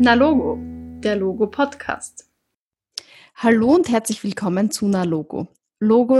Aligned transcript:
Na 0.00 0.14
Logo, 0.14 0.56
der 1.00 1.16
Logo 1.16 1.48
Podcast. 1.48 2.30
Hallo 3.34 3.74
und 3.74 3.88
herzlich 3.88 4.22
willkommen 4.22 4.70
zu 4.70 4.86
Na 4.86 5.02
Logo. 5.02 5.48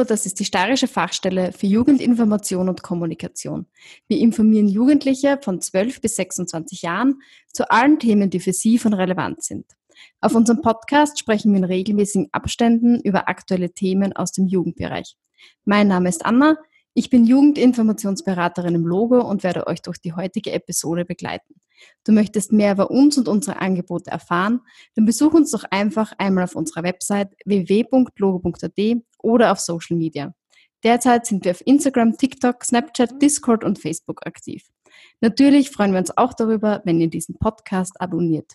Das 0.03 0.27
ist 0.27 0.41
die 0.41 0.45
steirische 0.45 0.89
Fachstelle 0.89 1.53
für 1.53 1.69
Jugendinformation 1.69 2.69
und 2.69 2.83
Kommunikation. 2.83 3.67
Wir 4.09 4.19
informieren 4.19 4.67
Jugendliche 4.67 5.39
von 5.41 5.61
12 5.61 6.01
bis 6.01 6.17
26 6.17 6.83
Jahren 6.83 7.23
zu 7.53 7.71
allen 7.71 8.01
Themen, 8.01 8.31
die 8.31 8.41
für 8.41 8.53
sie 8.53 8.79
von 8.79 8.95
Relevanz 8.95 9.47
sind. 9.47 9.67
Auf 10.21 10.35
unserem 10.35 10.61
Podcast 10.61 11.21
sprechen 11.21 11.53
wir 11.53 11.59
in 11.59 11.65
regelmäßigen 11.65 12.31
Abständen 12.33 13.01
über 13.03 13.29
aktuelle 13.29 13.71
Themen 13.71 14.13
aus 14.13 14.33
dem 14.33 14.49
Jugendbereich. 14.49 15.17
Mein 15.65 15.87
Name 15.87 16.09
ist 16.09 16.27
Anna, 16.27 16.57
ich 16.99 17.11
bin 17.11 17.25
Jugendinformationsberaterin 17.25 18.75
im 18.75 18.85
Logo 18.85 19.21
und 19.21 19.45
werde 19.45 19.69
euch 19.69 19.83
durch 19.83 20.01
die 20.01 20.15
heutige 20.15 20.51
Episode 20.51 21.05
begleiten. 21.05 21.55
Du 22.03 22.11
möchtest 22.11 22.51
mehr 22.51 22.73
über 22.73 22.91
uns 22.91 23.17
und 23.17 23.29
unsere 23.29 23.61
Angebote 23.61 24.11
erfahren? 24.11 24.63
Dann 24.97 25.05
besuch 25.07 25.33
uns 25.33 25.53
doch 25.53 25.63
einfach 25.71 26.13
einmal 26.19 26.43
auf 26.43 26.57
unserer 26.57 26.83
Website 26.83 27.37
www.logo.at 27.45 29.03
oder 29.21 29.53
auf 29.53 29.61
Social 29.61 29.97
Media. 29.97 30.35
Derzeit 30.83 31.25
sind 31.25 31.45
wir 31.45 31.53
auf 31.53 31.63
Instagram, 31.65 32.17
TikTok, 32.17 32.65
Snapchat, 32.65 33.23
Discord 33.23 33.63
und 33.63 33.79
Facebook 33.79 34.27
aktiv. 34.27 34.65
Natürlich 35.21 35.71
freuen 35.71 35.93
wir 35.93 36.01
uns 36.01 36.17
auch 36.17 36.35
darüber, 36.35 36.83
wenn 36.85 37.01
ihr 37.01 37.11
diesen 37.11 37.39
Podcast 37.39 38.01
abonniert. 38.01 38.55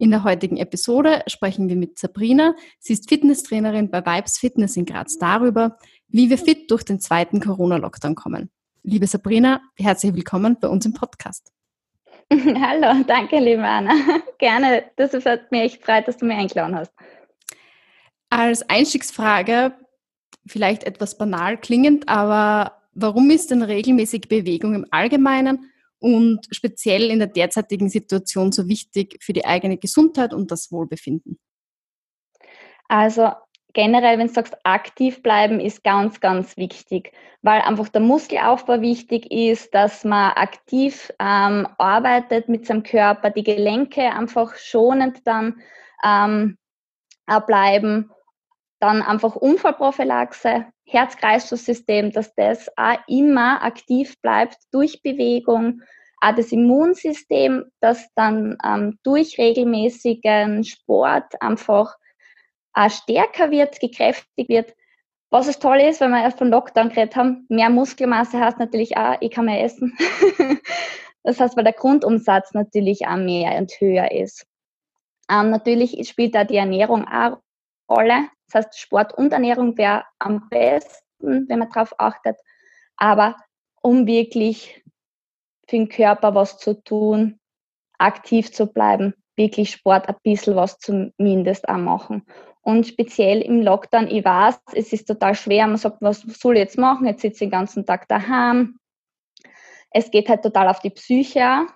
In 0.00 0.10
der 0.10 0.22
heutigen 0.22 0.58
Episode 0.58 1.22
sprechen 1.26 1.68
wir 1.68 1.76
mit 1.76 1.98
Sabrina. 1.98 2.54
Sie 2.78 2.92
ist 2.92 3.08
Fitnesstrainerin 3.08 3.90
bei 3.90 4.04
Vibes 4.04 4.38
Fitness 4.38 4.76
in 4.76 4.84
Graz 4.84 5.18
darüber, 5.18 5.76
wie 6.08 6.30
wir 6.30 6.38
fit 6.38 6.70
durch 6.70 6.84
den 6.84 7.00
zweiten 7.00 7.40
Corona-Lockdown 7.40 8.14
kommen. 8.14 8.50
Liebe 8.82 9.06
Sabrina, 9.06 9.60
herzlich 9.76 10.14
willkommen 10.14 10.58
bei 10.58 10.68
uns 10.68 10.86
im 10.86 10.94
Podcast. 10.94 11.52
Hallo, 12.32 13.04
danke, 13.06 13.38
liebe 13.38 13.62
Anna. 13.62 13.92
Gerne, 14.38 14.84
das 14.96 15.12
hat 15.24 15.50
mir 15.52 15.62
echt 15.62 15.84
freut, 15.84 16.08
dass 16.08 16.16
du 16.16 16.26
mir 16.26 16.36
eingeladen 16.36 16.74
hast. 16.74 16.92
Als 18.30 18.68
Einstiegsfrage, 18.68 19.74
vielleicht 20.46 20.84
etwas 20.84 21.18
banal 21.18 21.58
klingend, 21.58 22.08
aber 22.08 22.82
warum 22.94 23.30
ist 23.30 23.50
denn 23.50 23.62
regelmäßige 23.62 24.28
Bewegung 24.28 24.74
im 24.74 24.86
Allgemeinen 24.90 25.70
und 25.98 26.46
speziell 26.50 27.10
in 27.10 27.18
der 27.18 27.28
derzeitigen 27.28 27.90
Situation 27.90 28.52
so 28.52 28.68
wichtig 28.68 29.18
für 29.22 29.32
die 29.32 29.44
eigene 29.44 29.76
Gesundheit 29.76 30.32
und 30.32 30.50
das 30.50 30.70
Wohlbefinden? 30.72 31.38
Also 32.88 33.32
generell, 33.78 34.18
wenn 34.18 34.26
du 34.26 34.32
sagst, 34.32 34.56
aktiv 34.64 35.22
bleiben, 35.22 35.60
ist 35.60 35.84
ganz, 35.84 36.18
ganz 36.18 36.56
wichtig, 36.56 37.12
weil 37.42 37.60
einfach 37.60 37.88
der 37.88 38.00
Muskelaufbau 38.00 38.80
wichtig 38.80 39.30
ist, 39.30 39.72
dass 39.72 40.04
man 40.04 40.32
aktiv 40.32 41.12
ähm, 41.20 41.68
arbeitet 41.78 42.48
mit 42.48 42.66
seinem 42.66 42.82
Körper, 42.82 43.30
die 43.30 43.44
Gelenke 43.44 44.02
einfach 44.02 44.56
schonend 44.56 45.24
dann 45.28 45.60
ähm, 46.04 46.58
bleiben, 47.46 48.10
dann 48.80 49.00
einfach 49.00 49.36
Unfallprophylaxe, 49.36 50.66
Herz-Kreislauf-System, 50.84 52.10
dass 52.10 52.34
das 52.34 52.68
auch 52.76 52.98
immer 53.06 53.62
aktiv 53.62 54.20
bleibt 54.22 54.56
durch 54.72 55.04
Bewegung, 55.04 55.82
auch 56.20 56.34
das 56.34 56.50
Immunsystem, 56.50 57.66
das 57.78 58.12
dann 58.16 58.58
ähm, 58.64 58.98
durch 59.04 59.38
regelmäßigen 59.38 60.64
Sport 60.64 61.40
einfach 61.40 61.94
auch 62.72 62.90
stärker 62.90 63.50
wird, 63.50 63.80
gekräftigt 63.80 64.48
wird. 64.48 64.74
Was 65.30 65.46
es 65.46 65.58
toll 65.58 65.80
ist, 65.80 66.00
wenn 66.00 66.10
wir 66.10 66.22
erst 66.22 66.38
von 66.38 66.48
Lockdown 66.48 66.88
geredet 66.88 67.16
haben, 67.16 67.44
mehr 67.48 67.68
Muskelmasse 67.68 68.40
heißt 68.40 68.58
natürlich 68.58 68.96
auch, 68.96 69.16
ich 69.20 69.30
kann 69.30 69.44
mehr 69.44 69.62
essen. 69.62 69.96
das 71.22 71.38
heißt, 71.38 71.56
weil 71.56 71.64
der 71.64 71.74
Grundumsatz 71.74 72.54
natürlich 72.54 73.06
auch 73.06 73.16
mehr 73.16 73.58
und 73.58 73.70
höher 73.78 74.10
ist. 74.10 74.46
Ähm, 75.30 75.50
natürlich 75.50 76.08
spielt 76.08 76.34
da 76.34 76.44
die 76.44 76.56
Ernährung 76.56 77.06
auch 77.06 77.38
Rolle. 77.90 78.28
Das 78.46 78.66
heißt, 78.66 78.78
Sport 78.78 79.12
und 79.14 79.32
Ernährung 79.32 79.76
wäre 79.76 80.04
am 80.18 80.48
besten, 80.48 81.46
wenn 81.48 81.58
man 81.58 81.68
darauf 81.70 81.94
achtet. 81.98 82.36
Aber 82.96 83.36
um 83.82 84.06
wirklich 84.06 84.82
für 85.68 85.76
den 85.76 85.88
Körper 85.88 86.34
was 86.34 86.58
zu 86.58 86.82
tun, 86.82 87.38
aktiv 87.98 88.52
zu 88.52 88.66
bleiben, 88.66 89.14
wirklich 89.38 89.70
Sport 89.70 90.08
ein 90.08 90.16
bisschen 90.22 90.56
was 90.56 90.78
zumindest 90.78 91.68
auch 91.68 91.78
machen. 91.78 92.26
Und 92.60 92.86
speziell 92.86 93.40
im 93.40 93.62
Lockdown, 93.62 94.08
ich 94.08 94.24
weiß, 94.24 94.60
es 94.74 94.92
ist 94.92 95.06
total 95.06 95.34
schwer. 95.34 95.66
Man 95.66 95.78
sagt, 95.78 96.02
was 96.02 96.20
soll 96.20 96.56
ich 96.56 96.60
jetzt 96.60 96.76
machen? 96.76 97.06
Jetzt 97.06 97.22
sitze 97.22 97.44
ich 97.44 97.50
den 97.50 97.50
ganzen 97.50 97.86
Tag 97.86 98.06
daheim. 98.08 98.78
Es 99.90 100.10
geht 100.10 100.28
halt 100.28 100.42
total 100.42 100.68
auf 100.68 100.80
die 100.80 100.90
Psyche. 100.90 101.66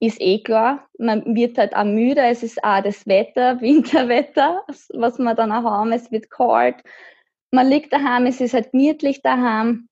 Ist 0.00 0.20
eh 0.20 0.42
klar. 0.42 0.88
Man 0.98 1.36
wird 1.36 1.58
halt 1.58 1.76
auch 1.76 1.84
müde. 1.84 2.22
Es 2.22 2.42
ist 2.42 2.62
auch 2.64 2.82
das 2.82 3.06
Wetter, 3.06 3.60
Winterwetter, 3.60 4.64
was 4.94 5.18
wir 5.18 5.34
dann 5.34 5.52
auch 5.52 5.64
haben. 5.64 5.92
Es 5.92 6.10
wird 6.10 6.30
kalt. 6.30 6.76
Man 7.50 7.68
liegt 7.68 7.92
daheim, 7.92 8.26
es 8.26 8.40
ist 8.40 8.54
halt 8.54 8.72
gemütlich 8.72 9.20
daheim. 9.20 9.88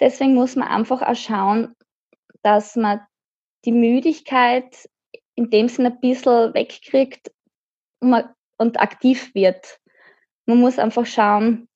Deswegen 0.00 0.34
muss 0.34 0.56
man 0.56 0.68
einfach 0.68 1.02
auch 1.02 1.14
schauen, 1.14 1.74
dass 2.42 2.74
man 2.74 3.00
die 3.64 3.72
Müdigkeit 3.72 4.88
in 5.34 5.50
dem 5.50 5.68
Sinne 5.68 5.90
ein 5.90 6.00
bisschen 6.00 6.54
wegkriegt 6.54 7.32
und 8.00 8.80
aktiv 8.80 9.34
wird. 9.34 9.80
Man 10.46 10.60
muss 10.60 10.78
einfach 10.78 11.06
schauen, 11.06 11.68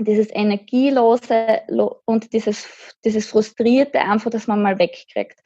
dieses 0.00 0.28
Energielose 0.30 1.60
und 2.04 2.32
dieses, 2.32 2.66
dieses 3.04 3.26
Frustrierte 3.26 4.00
einfach, 4.00 4.30
dass 4.30 4.46
man 4.46 4.62
mal 4.62 4.78
wegkriegt. 4.78 5.38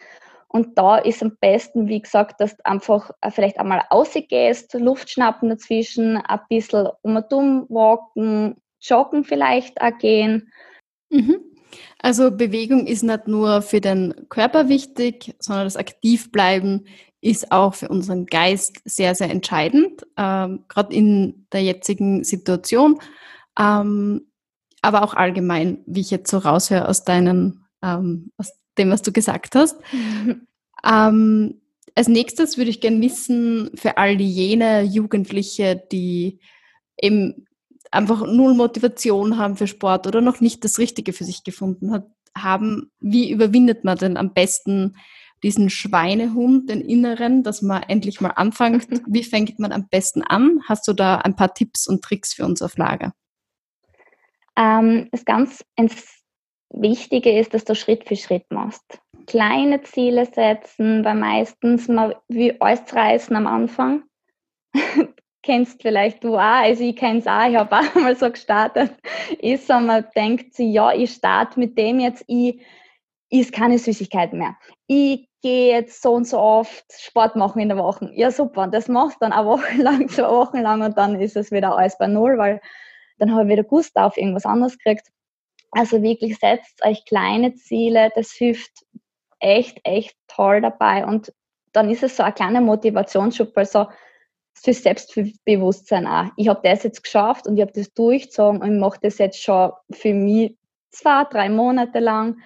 Und 0.49 0.79
da 0.79 0.97
ist 0.97 1.23
am 1.23 1.37
besten, 1.41 1.89
wie 1.89 2.01
gesagt, 2.01 2.41
dass 2.41 2.57
du 2.57 2.65
einfach 2.65 3.11
äh, 3.21 3.31
vielleicht 3.31 3.59
einmal 3.59 3.81
rausgehst, 3.93 4.73
Luft 4.75 5.11
schnappen 5.11 5.51
dazwischen, 5.51 6.17
ein 6.17 6.41
bisschen 6.49 6.89
um 7.03 7.17
und 7.17 7.33
um 7.33 7.67
walken, 7.69 8.57
joggen 8.81 9.25
vielleicht 9.25 9.81
auch 9.83 9.97
gehen. 9.99 10.51
Mhm. 11.11 11.41
Also 11.99 12.31
Bewegung 12.31 12.87
ist 12.87 13.03
nicht 13.03 13.29
nur 13.29 13.61
für 13.61 13.83
den 13.83 14.27
Körper 14.31 14.71
wichtig, 14.71 15.35
sondern 15.39 15.67
das 15.67 15.77
Aktivbleiben 15.77 16.87
ist 17.21 17.51
auch 17.51 17.75
für 17.75 17.89
unseren 17.89 18.27
Geist 18.27 18.81
sehr, 18.85 19.15
sehr 19.15 19.31
entscheidend, 19.31 20.07
ähm, 20.17 20.65
gerade 20.69 20.95
in 20.95 21.47
der 21.53 21.63
jetzigen 21.63 22.25
Situation, 22.25 23.01
ähm, 23.59 24.29
aber 24.83 25.03
auch 25.03 25.15
allgemein, 25.15 25.83
wie 25.87 26.01
ich 26.01 26.11
jetzt 26.11 26.31
so 26.31 26.39
raushöre 26.39 26.89
aus 26.89 27.05
deinen, 27.05 27.65
ähm, 27.83 28.31
aus 28.37 28.53
dem, 28.79 28.91
was 28.91 29.03
du 29.03 29.13
gesagt 29.13 29.55
hast. 29.55 29.77
Ähm, 30.85 31.61
als 31.97 32.07
nächstes 32.07 32.57
würde 32.57 32.71
ich 32.71 32.81
gerne 32.81 33.01
wissen, 33.01 33.73
für 33.75 33.99
all 33.99 34.21
jene 34.21 34.83
Jugendliche, 34.83 35.83
die 35.91 36.39
eben 36.97 37.49
einfach 37.91 38.25
null 38.25 38.55
Motivation 38.55 39.39
haben 39.39 39.57
für 39.57 39.67
Sport 39.67 40.07
oder 40.07 40.21
noch 40.21 40.41
nicht 40.41 40.65
das 40.65 40.79
Richtige 40.79 41.13
für 41.13 41.25
sich 41.25 41.43
gefunden 41.43 41.93
hat, 41.93 42.07
haben, 42.37 42.93
wie 43.01 43.31
überwindet 43.31 43.83
man 43.83 43.99
denn 43.99 44.17
am 44.17 44.33
besten 44.33 44.97
diesen 45.43 45.71
Schweinehund, 45.71 46.69
den 46.71 46.81
inneren, 46.81 47.43
dass 47.43 47.63
man 47.63 47.83
endlich 47.85 48.21
mal 48.21 48.31
anfängt. 48.31 48.87
Wie 49.07 49.25
fängt 49.25 49.59
man 49.59 49.73
am 49.73 49.89
besten 49.89 50.23
an? 50.23 50.61
Hast 50.69 50.87
du 50.89 50.93
da 50.93 51.19
ein 51.19 51.37
paar 51.37 51.55
Tipps 51.55 51.87
und 51.87 52.03
Tricks 52.03 52.35
für 52.35 52.45
uns 52.45 52.63
auf 52.63 52.77
Lager? 52.77 53.13
Ähm, 54.57 55.09
das 55.13 55.25
ganz 55.25 55.65
Wichtige 56.71 57.39
ist, 57.39 57.55
dass 57.55 57.65
du 57.65 57.75
Schritt 57.75 58.05
für 58.05 58.17
Schritt 58.17 58.51
machst. 58.51 59.01
Kleine 59.27 59.83
Ziele 59.83 60.27
setzen, 60.27 61.05
weil 61.05 61.15
meistens 61.15 61.89
man 61.89 62.15
wie 62.29 62.61
alles 62.61 62.95
reißen 62.95 63.35
am 63.37 63.47
Anfang. 63.47 64.05
Kennst 65.43 65.81
vielleicht 65.81 66.25
du 66.25 66.35
auch, 66.35 66.41
also 66.41 66.83
ich 66.83 66.97
kenne 66.97 67.21
es 67.21 67.27
auch, 67.27 67.49
ich 67.49 67.57
habe 67.57 67.77
auch 67.77 67.95
mal 67.95 68.17
so 68.17 68.31
gestartet, 68.31 68.93
ist 69.41 69.67
so, 69.67 69.75
man 69.75 70.05
denkt 70.15 70.55
sich, 70.55 70.73
ja, 70.73 70.93
ich 70.93 71.13
starte 71.13 71.59
mit 71.59 71.79
dem 71.79 72.01
jetzt, 72.01 72.25
ich 72.27 72.61
ist 73.31 73.53
keine 73.53 73.79
Süßigkeit 73.79 74.33
mehr. 74.33 74.57
Ich 74.87 75.29
gehe 75.43 75.73
jetzt 75.73 76.03
so 76.03 76.15
und 76.15 76.27
so 76.27 76.39
oft 76.39 76.85
Sport 76.93 77.37
machen 77.37 77.61
in 77.61 77.69
der 77.69 77.79
Woche. 77.79 78.11
Ja, 78.15 78.31
super. 78.31 78.67
Das 78.67 78.89
machst 78.89 79.17
du 79.17 79.27
dann 79.27 79.33
eine 79.33 79.47
Woche 79.47 79.77
lang, 79.83 80.09
zwei 80.09 80.29
Wochen 80.29 80.59
lang 80.59 80.83
und 80.83 80.97
dann 80.97 81.21
ist 81.21 81.37
es 81.37 81.51
wieder 81.51 81.77
alles 81.77 81.97
bei 81.99 82.07
Null, 82.07 82.39
weil 82.39 82.61
dann 83.19 83.33
habe 83.33 83.45
ich 83.45 83.51
wieder 83.51 83.65
Gust 83.65 83.97
auf 83.97 84.17
irgendwas 84.17 84.47
anderes 84.47 84.79
gekriegt. 84.79 85.09
Also 85.73 86.03
wirklich 86.03 86.39
setzt 86.39 86.85
euch 86.85 87.05
kleine 87.05 87.55
Ziele. 87.55 88.11
Das 88.15 88.33
hilft 88.33 88.73
echt, 89.41 89.81
echt 89.85 90.17
toll 90.27 90.63
dabei. 90.63 91.05
Und 91.05 91.33
dann 91.73 91.91
ist 91.91 92.03
es 92.03 92.17
so 92.17 92.23
ein 92.23 92.35
kleiner 92.35 92.61
Motivationsschub, 92.61 93.55
weil 93.55 93.67
so 93.67 93.87
für 94.55 94.73
Selbstbewusstsein 94.73 96.07
auch. 96.07 96.27
Ich 96.37 96.49
habe 96.49 96.61
das 96.65 96.83
jetzt 96.83 97.05
geschafft 97.05 97.47
und 97.47 97.57
ich 97.57 97.63
habe 97.63 97.73
das 97.73 97.93
durchgezogen 97.93 98.61
und 98.63 98.75
ich 98.75 98.81
mache 98.81 98.99
das 99.03 99.19
jetzt 99.19 99.43
schon 99.43 99.73
für 99.91 100.15
mich 100.15 100.57
zwei, 100.91 101.25
drei 101.25 101.49
Monate 101.49 102.01
lang 102.01 102.39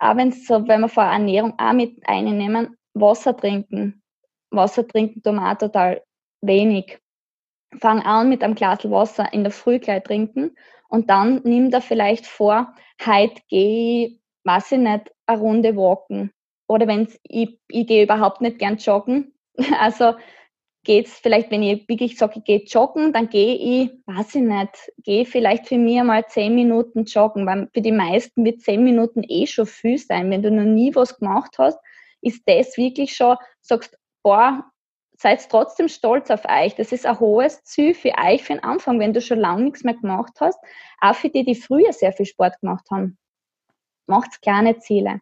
auch 0.00 0.16
wenn 0.16 0.32
so, 0.32 0.66
wenn 0.66 0.80
wir 0.80 0.88
vor 0.88 1.04
Ernährung 1.04 1.54
auch 1.58 1.72
mit 1.72 1.96
einnehmen, 2.06 2.76
Wasser 2.94 3.36
trinken. 3.36 4.02
Wasser 4.50 4.86
trinken 4.86 5.22
tun 5.22 5.36
wir 5.36 5.52
auch 5.52 5.58
total 5.58 6.02
wenig. 6.40 6.98
Fang 7.80 8.00
an 8.00 8.28
mit 8.28 8.42
einem 8.42 8.56
Glas 8.56 8.90
Wasser 8.90 9.32
in 9.32 9.44
der 9.44 9.52
Früh 9.52 9.78
gleich 9.78 10.02
trinken 10.02 10.56
und 10.88 11.08
dann 11.08 11.40
nimm 11.44 11.70
da 11.70 11.80
vielleicht 11.80 12.26
vor, 12.26 12.74
heute 13.06 13.40
gehe 13.48 14.06
ich, 14.06 14.20
weiß 14.44 14.72
ich 14.72 14.78
nicht, 14.78 15.12
eine 15.26 15.38
Runde 15.38 15.76
walken. 15.76 16.32
Oder 16.66 16.88
wenn 16.88 17.08
ich, 17.22 17.60
ich 17.68 17.86
gehe 17.86 18.04
überhaupt 18.04 18.40
nicht 18.40 18.58
gern 18.58 18.76
joggen, 18.76 19.34
Also 19.78 20.14
geht's 20.84 21.18
vielleicht, 21.18 21.50
wenn 21.50 21.62
ich 21.62 21.88
wirklich 21.88 22.16
sage, 22.16 22.34
ich 22.38 22.44
gehe 22.44 22.64
joggen, 22.64 23.12
dann 23.12 23.28
gehe 23.28 23.54
ich, 23.54 23.90
weiß 24.06 24.34
ich 24.36 24.42
nicht, 24.42 24.92
gehe 25.04 25.26
vielleicht 25.26 25.66
für 25.68 25.78
mich 25.78 26.02
mal 26.02 26.26
zehn 26.26 26.54
Minuten 26.54 27.04
joggen, 27.04 27.46
weil 27.46 27.68
für 27.72 27.82
die 27.82 27.92
meisten 27.92 28.44
wird 28.44 28.62
zehn 28.62 28.82
Minuten 28.82 29.22
eh 29.28 29.46
schon 29.46 29.66
viel 29.66 29.98
sein. 29.98 30.30
Wenn 30.30 30.42
du 30.42 30.50
noch 30.50 30.64
nie 30.64 30.94
was 30.94 31.18
gemacht 31.18 31.56
hast, 31.58 31.78
ist 32.22 32.42
das 32.46 32.76
wirklich 32.76 33.14
schon, 33.14 33.36
sagst, 33.60 33.96
boah, 34.22 34.64
seid 35.18 35.46
trotzdem 35.50 35.88
stolz 35.88 36.30
auf 36.30 36.44
euch. 36.46 36.74
Das 36.76 36.92
ist 36.92 37.04
ein 37.04 37.20
hohes 37.20 37.62
Ziel 37.64 37.94
für 37.94 38.12
euch 38.18 38.42
für 38.42 38.54
den 38.54 38.64
Anfang, 38.64 38.98
wenn 38.98 39.12
du 39.12 39.20
schon 39.20 39.38
lange 39.38 39.64
nichts 39.64 39.84
mehr 39.84 39.94
gemacht 39.94 40.32
hast. 40.40 40.58
Auch 41.00 41.14
für 41.14 41.28
die, 41.28 41.44
die 41.44 41.54
früher 41.54 41.92
sehr 41.92 42.12
viel 42.12 42.26
Sport 42.26 42.58
gemacht 42.60 42.86
haben. 42.90 43.18
Macht 44.06 44.40
kleine 44.40 44.78
Ziele. 44.78 45.20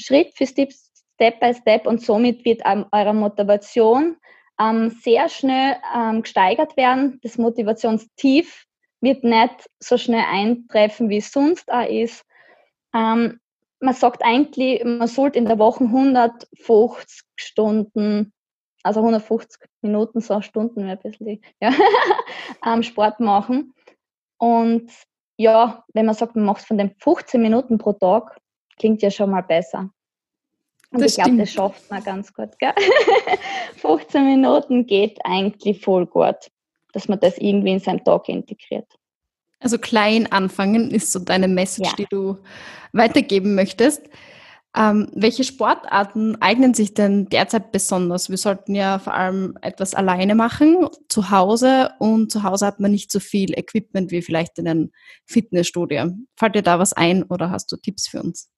Schritt 0.00 0.34
für 0.34 0.46
Step, 0.46 0.72
Step 1.14 1.40
by 1.40 1.54
Step 1.54 1.86
und 1.86 2.00
somit 2.00 2.44
wird 2.46 2.62
ähm, 2.64 2.86
eure 2.90 3.12
Motivation 3.12 4.16
ähm, 4.60 4.90
sehr 4.90 5.28
schnell 5.28 5.76
ähm, 5.94 6.22
gesteigert 6.22 6.76
werden. 6.76 7.20
Das 7.22 7.38
Motivationstief 7.38 8.66
wird 9.00 9.24
nicht 9.24 9.70
so 9.80 9.98
schnell 9.98 10.24
eintreffen, 10.28 11.08
wie 11.08 11.18
es 11.18 11.32
sonst 11.32 11.70
auch 11.70 11.88
ist. 11.88 12.24
Ähm, 12.94 13.40
man 13.80 13.94
sagt 13.94 14.24
eigentlich, 14.24 14.82
man 14.84 15.08
sollte 15.08 15.38
in 15.38 15.44
der 15.44 15.58
Woche 15.58 15.84
150 15.84 17.22
Stunden, 17.36 18.32
also 18.82 19.00
150 19.00 19.68
Minuten, 19.82 20.20
so 20.20 20.40
Stunden, 20.40 20.84
ein 20.84 20.98
bisschen, 20.98 21.42
ja, 21.60 21.72
ähm, 22.66 22.82
Sport 22.82 23.20
machen. 23.20 23.74
Und 24.38 24.90
ja, 25.36 25.84
wenn 25.92 26.06
man 26.06 26.14
sagt, 26.14 26.36
man 26.36 26.44
macht 26.44 26.64
von 26.64 26.78
den 26.78 26.94
15 26.98 27.42
Minuten 27.42 27.78
pro 27.78 27.92
Tag, 27.92 28.38
klingt 28.78 29.02
ja 29.02 29.10
schon 29.10 29.30
mal 29.30 29.42
besser. 29.42 29.90
Und 30.94 31.02
das 31.02 31.18
ich 31.18 31.22
glaube, 31.22 31.38
das 31.38 31.50
schafft 31.50 31.90
man 31.90 32.02
ganz 32.04 32.32
gut. 32.32 32.58
Gell? 32.58 32.72
15 33.76 34.24
Minuten 34.24 34.86
geht 34.86 35.18
eigentlich 35.24 35.80
voll 35.80 36.06
gut, 36.06 36.36
dass 36.92 37.08
man 37.08 37.18
das 37.20 37.36
irgendwie 37.38 37.72
in 37.72 37.80
seinen 37.80 38.04
Tag 38.04 38.28
integriert. 38.28 38.86
Also 39.58 39.78
klein 39.78 40.30
anfangen 40.30 40.90
ist 40.90 41.10
so 41.10 41.18
deine 41.18 41.48
Message, 41.48 41.90
ja. 41.90 41.96
die 41.96 42.06
du 42.08 42.38
weitergeben 42.92 43.54
möchtest. 43.54 44.02
Ähm, 44.76 45.08
welche 45.14 45.44
Sportarten 45.44 46.40
eignen 46.42 46.74
sich 46.74 46.94
denn 46.94 47.26
derzeit 47.26 47.72
besonders? 47.72 48.28
Wir 48.28 48.36
sollten 48.36 48.74
ja 48.74 48.98
vor 48.98 49.14
allem 49.14 49.56
etwas 49.62 49.94
alleine 49.94 50.34
machen, 50.34 50.88
zu 51.08 51.30
Hause 51.30 51.92
und 52.00 52.30
zu 52.30 52.42
Hause 52.42 52.66
hat 52.66 52.80
man 52.80 52.90
nicht 52.90 53.12
so 53.12 53.20
viel 53.20 53.56
Equipment 53.56 54.10
wie 54.10 54.20
vielleicht 54.20 54.58
in 54.58 54.66
einem 54.66 54.90
Fitnessstudio. 55.26 56.12
Fällt 56.36 56.56
dir 56.56 56.62
da 56.62 56.78
was 56.80 56.92
ein 56.92 57.22
oder 57.22 57.50
hast 57.50 57.70
du 57.70 57.76
Tipps 57.76 58.08
für 58.08 58.20
uns? 58.20 58.50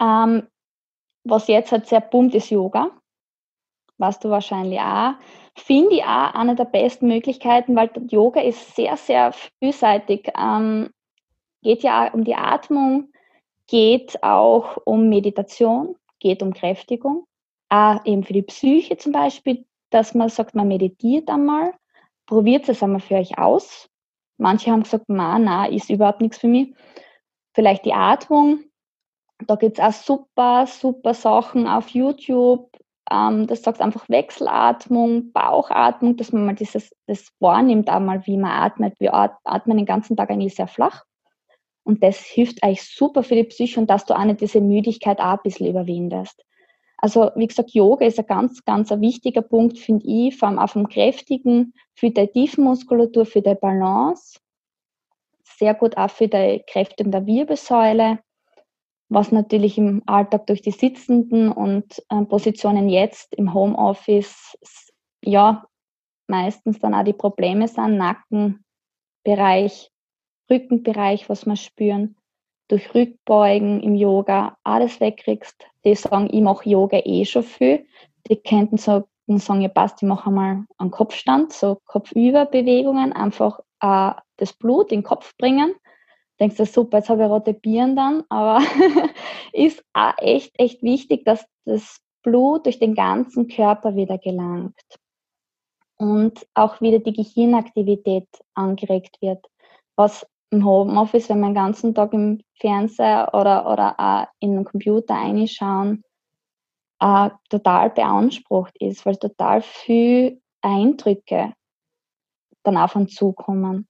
Ähm, 0.00 0.48
was 1.28 1.48
jetzt 1.48 1.72
halt 1.72 1.86
sehr 1.86 2.00
pumpt, 2.00 2.34
ist 2.34 2.50
Yoga. 2.50 2.90
Weißt 3.98 4.22
du 4.24 4.30
wahrscheinlich 4.30 4.80
auch. 4.80 5.14
Finde 5.56 5.96
ich 5.96 6.02
auch 6.04 6.34
eine 6.34 6.54
der 6.54 6.66
besten 6.66 7.08
Möglichkeiten, 7.08 7.74
weil 7.76 7.90
Yoga 8.08 8.40
ist 8.42 8.76
sehr, 8.76 8.96
sehr 8.96 9.32
vielseitig. 9.58 10.30
Ähm, 10.38 10.90
geht 11.62 11.82
ja 11.82 12.12
um 12.12 12.24
die 12.24 12.34
Atmung, 12.34 13.10
geht 13.66 14.22
auch 14.22 14.76
um 14.84 15.08
Meditation, 15.08 15.96
geht 16.20 16.42
um 16.42 16.52
Kräftigung. 16.52 17.24
Auch 17.68 18.04
eben 18.04 18.22
für 18.22 18.34
die 18.34 18.42
Psyche 18.42 18.96
zum 18.98 19.12
Beispiel, 19.12 19.64
dass 19.90 20.14
man 20.14 20.28
sagt, 20.28 20.54
man 20.54 20.68
meditiert 20.68 21.28
einmal. 21.28 21.72
Probiert 22.26 22.68
es 22.68 22.82
einmal 22.82 23.00
für 23.00 23.14
euch 23.14 23.38
aus. 23.38 23.88
Manche 24.36 24.70
haben 24.70 24.82
gesagt, 24.82 25.06
na, 25.08 25.38
na, 25.38 25.66
ist 25.66 25.88
überhaupt 25.88 26.20
nichts 26.20 26.38
für 26.38 26.48
mich. 26.48 26.74
Vielleicht 27.54 27.86
die 27.86 27.94
Atmung, 27.94 28.64
da 29.46 29.56
gibt 29.56 29.78
es 29.78 29.84
auch 29.84 29.92
super, 29.92 30.66
super 30.66 31.14
Sachen 31.14 31.66
auf 31.66 31.88
YouTube. 31.90 32.70
Ähm, 33.10 33.46
das 33.46 33.62
sagt 33.62 33.80
einfach 33.80 34.08
Wechselatmung, 34.08 35.32
Bauchatmung, 35.32 36.16
dass 36.16 36.32
man 36.32 36.46
mal 36.46 36.54
dieses, 36.54 36.90
das 37.06 37.28
wahrnimmt, 37.38 37.88
einmal, 37.88 38.26
wie 38.26 38.36
man 38.36 38.50
atmet. 38.50 38.98
Wir 38.98 39.14
atmen 39.14 39.76
den 39.76 39.86
ganzen 39.86 40.16
Tag 40.16 40.30
eigentlich 40.30 40.54
sehr 40.54 40.68
flach. 40.68 41.04
Und 41.84 42.02
das 42.02 42.18
hilft 42.18 42.64
eigentlich 42.64 42.82
super 42.82 43.22
für 43.22 43.36
die 43.36 43.44
Psyche 43.44 43.78
und 43.78 43.88
dass 43.88 44.06
du 44.06 44.14
auch 44.14 44.24
nicht 44.24 44.40
diese 44.40 44.60
Müdigkeit 44.60 45.20
auch 45.20 45.34
ein 45.34 45.40
bisschen 45.44 45.68
überwindest. 45.68 46.42
Also, 46.98 47.30
wie 47.36 47.46
gesagt, 47.46 47.72
Yoga 47.72 48.06
ist 48.06 48.18
ein 48.18 48.26
ganz, 48.26 48.64
ganz 48.64 48.90
ein 48.90 49.02
wichtiger 49.02 49.42
Punkt, 49.42 49.78
finde 49.78 50.06
ich, 50.06 50.36
vor 50.36 50.48
allem 50.48 50.58
auch 50.58 50.70
vom 50.70 50.88
Kräftigen, 50.88 51.74
für 51.94 52.10
die 52.10 52.26
Tiefenmuskulatur, 52.26 53.26
für 53.26 53.42
die 53.42 53.54
Balance. 53.54 54.40
Sehr 55.44 55.74
gut 55.74 55.96
auch 55.96 56.10
für 56.10 56.26
die 56.26 56.64
Kräfte 56.66 57.04
der 57.04 57.26
Wirbelsäule 57.26 58.18
was 59.08 59.32
natürlich 59.32 59.78
im 59.78 60.02
Alltag 60.06 60.46
durch 60.46 60.62
die 60.62 60.72
sitzenden 60.72 61.50
und 61.52 62.02
äh, 62.08 62.22
Positionen 62.24 62.88
jetzt 62.88 63.34
im 63.34 63.54
Homeoffice 63.54 64.58
ja 65.22 65.64
meistens 66.26 66.80
dann 66.80 66.94
auch 66.94 67.04
die 67.04 67.12
Probleme 67.12 67.68
sind, 67.68 67.98
Nackenbereich, 67.98 69.90
Rückenbereich, 70.50 71.28
was 71.28 71.46
wir 71.46 71.56
spüren, 71.56 72.16
durch 72.68 72.94
Rückbeugen 72.94 73.80
im 73.80 73.94
Yoga 73.94 74.56
alles 74.64 75.00
wegkriegst. 75.00 75.66
Die 75.84 75.94
sagen, 75.94 76.28
ich 76.32 76.42
mache 76.42 76.68
Yoga 76.68 77.00
eh 77.04 77.24
schon 77.24 77.44
viel. 77.44 77.86
Die 78.28 78.36
könnten 78.36 78.76
sagen 78.76 79.60
ja 79.60 79.68
passt, 79.68 80.02
ich 80.02 80.08
mache 80.08 80.28
einmal 80.28 80.64
einen 80.78 80.90
Kopfstand, 80.90 81.52
so 81.52 81.78
Kopfüberbewegungen, 81.86 83.12
einfach 83.12 83.60
äh, 83.80 84.12
das 84.36 84.52
Blut 84.52 84.90
in 84.90 85.00
den 85.00 85.04
Kopf 85.04 85.36
bringen 85.36 85.74
denkst 86.40 86.56
du, 86.56 86.66
super, 86.66 86.98
jetzt 86.98 87.08
habe 87.08 87.24
ich 87.24 87.28
rote 87.28 87.54
Birnen 87.54 87.96
dann, 87.96 88.24
aber 88.28 88.60
ist 89.52 89.84
auch 89.92 90.14
echt, 90.18 90.58
echt 90.58 90.82
wichtig, 90.82 91.24
dass 91.24 91.46
das 91.64 92.00
Blut 92.22 92.66
durch 92.66 92.78
den 92.78 92.94
ganzen 92.94 93.48
Körper 93.48 93.96
wieder 93.96 94.18
gelangt 94.18 94.74
und 95.98 96.46
auch 96.54 96.80
wieder 96.80 96.98
die 96.98 97.12
Gehirnaktivität 97.12 98.28
angeregt 98.54 99.16
wird, 99.20 99.46
was 99.96 100.26
im 100.50 100.64
Homeoffice, 100.64 101.28
wenn 101.28 101.40
man 101.40 101.50
den 101.50 101.62
ganzen 101.62 101.94
Tag 101.94 102.12
im 102.12 102.42
Fernseher 102.60 103.30
oder, 103.32 103.70
oder 103.70 103.98
auch 103.98 104.26
in 104.40 104.54
den 104.54 104.64
Computer 104.64 105.14
reinschauen, 105.14 106.04
äh, 107.00 107.30
total 107.50 107.90
beansprucht 107.90 108.76
ist, 108.80 109.04
weil 109.04 109.16
total 109.16 109.62
viel 109.62 110.40
Eindrücke 110.62 111.52
dann 112.62 112.76
auf 112.76 112.96
uns 112.96 113.14
zukommen. 113.14 113.86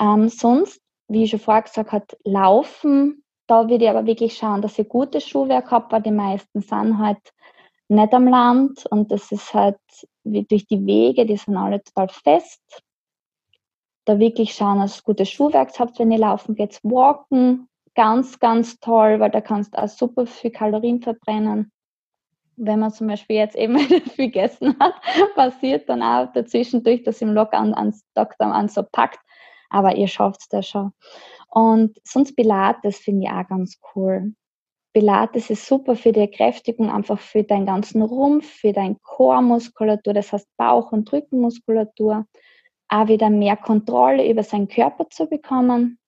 Ähm, 0.00 0.28
sonst 0.28 0.80
wie 1.08 1.24
ich 1.24 1.30
schon 1.30 1.40
vorher 1.40 1.62
gesagt 1.62 1.92
habe, 1.92 2.06
laufen. 2.24 3.22
Da 3.46 3.68
würde 3.68 3.84
ich 3.84 3.90
aber 3.90 4.06
wirklich 4.06 4.36
schauen, 4.36 4.62
dass 4.62 4.78
ich 4.78 4.88
gutes 4.88 5.26
Schuhwerk 5.26 5.70
habe, 5.70 5.90
weil 5.90 6.02
die 6.02 6.10
meisten 6.10 6.60
sind 6.60 6.98
halt 6.98 7.32
nicht 7.88 8.12
am 8.12 8.26
Land 8.26 8.84
und 8.86 9.12
das 9.12 9.30
ist 9.30 9.54
halt 9.54 9.78
durch 10.24 10.66
die 10.66 10.84
Wege, 10.84 11.24
die 11.24 11.36
sind 11.36 11.56
alle 11.56 11.82
total 11.82 12.08
fest. 12.08 12.82
Da 14.04 14.18
wirklich 14.18 14.54
schauen, 14.54 14.80
dass 14.80 14.98
ihr 14.98 15.02
gutes 15.04 15.30
Schuhwerk 15.30 15.78
habt, 15.78 15.98
wenn 15.98 16.10
ihr 16.10 16.18
laufen 16.18 16.54
geht. 16.54 16.80
Walken, 16.82 17.68
ganz, 17.94 18.38
ganz 18.38 18.78
toll, 18.80 19.20
weil 19.20 19.30
da 19.30 19.40
kannst 19.40 19.74
du 19.74 19.82
auch 19.82 19.88
super 19.88 20.26
viel 20.26 20.50
Kalorien 20.50 21.00
verbrennen. 21.00 21.72
Wenn 22.56 22.80
man 22.80 22.92
zum 22.92 23.06
Beispiel 23.08 23.36
jetzt 23.36 23.56
eben 23.56 23.78
viel 23.78 24.30
gegessen 24.30 24.76
hat, 24.80 24.94
passiert 25.34 25.88
dann 25.88 26.02
auch 26.02 26.32
dazwischendurch, 26.32 27.02
dass 27.02 27.20
im 27.20 27.34
Lockdown 27.34 27.74
ans 27.74 28.04
Doktor 28.14 28.46
an 28.46 28.68
so 28.68 28.82
packt, 28.82 29.18
aber 29.70 29.96
ihr 29.96 30.08
schafft 30.08 30.52
das 30.52 30.68
schon. 30.68 30.92
Und 31.48 31.98
sonst 32.04 32.34
Pilates 32.36 32.98
finde 32.98 33.26
ich 33.26 33.30
auch 33.30 33.48
ganz 33.48 33.80
cool. 33.94 34.32
Pilates 34.92 35.50
ist 35.50 35.66
super 35.66 35.94
für 35.94 36.12
die 36.12 36.20
Erkräftigung, 36.20 36.90
einfach 36.90 37.18
für 37.18 37.44
deinen 37.44 37.66
ganzen 37.66 38.00
Rumpf, 38.00 38.46
für 38.46 38.72
deine 38.72 38.96
Chormuskulatur, 39.02 40.14
das 40.14 40.32
heißt 40.32 40.48
Bauch- 40.56 40.90
und 40.92 41.12
Rückenmuskulatur, 41.12 42.24
auch 42.88 43.08
wieder 43.08 43.28
mehr 43.28 43.56
Kontrolle 43.56 44.26
über 44.26 44.42
seinen 44.42 44.68
Körper 44.68 45.08
zu 45.10 45.26
bekommen. 45.26 45.98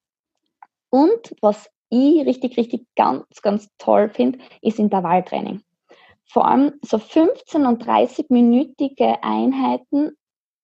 Und 0.90 1.34
was 1.42 1.68
ich 1.90 2.24
richtig, 2.26 2.56
richtig 2.56 2.86
ganz, 2.96 3.26
ganz 3.42 3.68
toll 3.78 4.08
finde, 4.08 4.38
ist 4.62 4.78
Intervalltraining. 4.78 5.62
Vor 6.24 6.46
allem 6.46 6.72
so 6.82 6.98
15 6.98 7.66
und 7.66 7.84
30-minütige 7.84 9.18
Einheiten 9.22 10.12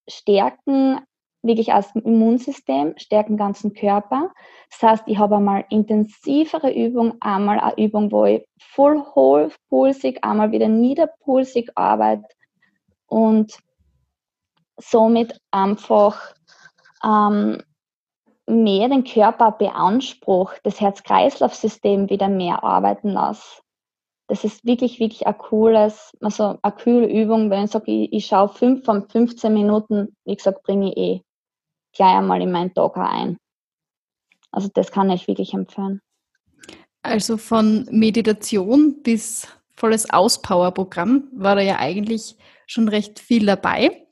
stärken 0.08 1.00
wirklich 1.44 1.72
als 1.72 1.94
Immunsystem, 1.94 2.94
stärken 2.96 3.36
ganzen 3.36 3.74
Körper. 3.74 4.32
Das 4.70 4.82
heißt, 4.82 5.04
ich 5.06 5.18
habe 5.18 5.36
einmal 5.36 5.64
intensivere 5.68 6.72
Übung, 6.72 7.14
einmal 7.20 7.60
eine 7.60 7.76
Übung, 7.76 8.10
wo 8.10 8.24
ich 8.24 8.46
voll 8.58 9.00
hochpulsig, 9.14 10.24
einmal 10.24 10.52
wieder 10.52 10.68
niederpulsig 10.68 11.70
arbeite 11.74 12.26
und 13.06 13.58
somit 14.78 15.38
einfach 15.50 16.34
ähm, 17.04 17.62
mehr 18.46 18.88
den 18.88 19.04
Körper 19.04 19.52
beansprucht, 19.52 20.60
das 20.64 20.80
Herz-Kreislauf-System 20.80 22.10
wieder 22.10 22.28
mehr 22.28 22.64
arbeiten 22.64 23.10
lasse. 23.10 23.62
Das 24.26 24.42
ist 24.42 24.64
wirklich, 24.64 25.00
wirklich 25.00 25.26
ein 25.26 25.36
cooles, 25.36 26.12
also 26.20 26.58
eine 26.62 26.74
coole 26.82 27.06
Übung, 27.06 27.50
wenn 27.50 27.64
ich 27.64 27.70
sage, 27.70 27.92
ich, 27.92 28.12
ich 28.12 28.26
schaue 28.26 28.48
fünf 28.48 28.84
von 28.84 29.06
15 29.06 29.52
Minuten, 29.52 30.16
wie 30.24 30.34
gesagt, 30.34 30.62
bringe 30.62 30.90
ich 30.92 30.96
eh 30.96 31.22
gleich 31.94 32.16
einmal 32.16 32.42
in 32.42 32.52
meinen 32.52 32.74
Tag 32.74 32.96
ein. 32.96 33.38
Also 34.50 34.68
das 34.72 34.90
kann 34.92 35.10
ich 35.10 35.26
wirklich 35.26 35.54
empfehlen. 35.54 36.00
Also 37.02 37.36
von 37.36 37.86
Meditation 37.90 39.02
bis 39.02 39.48
volles 39.76 40.08
Auspower-Programm, 40.08 41.28
war 41.32 41.56
da 41.56 41.60
ja 41.60 41.78
eigentlich 41.78 42.36
schon 42.66 42.88
recht 42.88 43.18
viel 43.18 43.46
dabei. 43.46 44.06